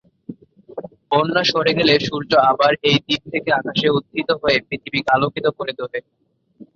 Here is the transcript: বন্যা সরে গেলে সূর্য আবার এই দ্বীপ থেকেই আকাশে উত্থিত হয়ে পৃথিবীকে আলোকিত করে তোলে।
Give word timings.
বন্যা 1.11 1.43
সরে 1.43 1.71
গেলে 1.79 1.93
সূর্য 2.07 2.31
আবার 2.51 2.71
এই 2.89 2.97
দ্বীপ 3.03 3.21
থেকেই 3.31 3.57
আকাশে 3.59 3.87
উত্থিত 3.97 4.29
হয়ে 4.41 4.57
পৃথিবীকে 4.67 5.09
আলোকিত 5.15 5.45
করে 5.57 5.71
তোলে। 5.79 5.99